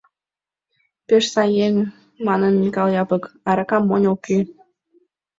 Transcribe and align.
—Пеш 1.07 1.25
сай 1.33 1.51
еҥ,— 1.65 1.75
манын 2.27 2.53
Микал 2.61 2.89
Япык,— 3.01 3.23
аракам 3.49 3.83
монь 3.89 4.07
ок 4.13 4.21
йӱ... 4.31 4.39